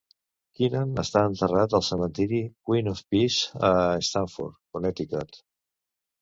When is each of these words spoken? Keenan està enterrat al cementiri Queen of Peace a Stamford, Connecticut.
Keenan 0.59 0.93
està 1.01 1.21
enterrat 1.31 1.75
al 1.79 1.83
cementiri 1.87 2.39
Queen 2.71 2.89
of 2.93 3.03
Peace 3.17 3.61
a 3.69 3.71
Stamford, 4.09 4.57
Connecticut. 4.79 5.41